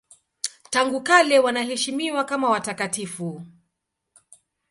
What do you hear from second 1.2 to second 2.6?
wanaheshimiwa kama